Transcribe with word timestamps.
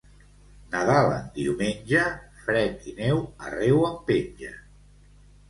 Nadal 0.75 1.09
en 1.17 1.27
diumenge, 1.35 2.05
fred 2.47 2.89
i 2.93 2.95
neu 3.03 3.21
arreu 3.51 3.87
en 3.93 3.95
penja. 4.11 4.53